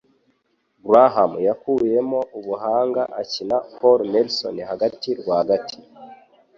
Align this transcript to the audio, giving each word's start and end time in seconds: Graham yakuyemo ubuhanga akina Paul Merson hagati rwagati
Graham 0.85 1.31
yakuyemo 1.47 2.19
ubuhanga 2.39 3.01
akina 3.21 3.57
Paul 3.77 3.99
Merson 4.11 4.55
hagati 4.71 5.09
rwagati 5.19 5.77